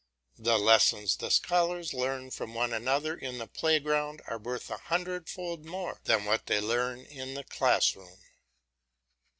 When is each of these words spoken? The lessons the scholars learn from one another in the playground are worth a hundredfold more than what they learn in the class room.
The 0.39 0.57
lessons 0.57 1.15
the 1.17 1.29
scholars 1.29 1.93
learn 1.93 2.31
from 2.31 2.55
one 2.55 2.73
another 2.73 3.15
in 3.15 3.37
the 3.37 3.45
playground 3.45 4.23
are 4.25 4.39
worth 4.39 4.71
a 4.71 4.77
hundredfold 4.77 5.63
more 5.63 5.99
than 6.05 6.25
what 6.25 6.47
they 6.47 6.59
learn 6.59 7.01
in 7.01 7.35
the 7.35 7.43
class 7.43 7.95
room. 7.95 8.17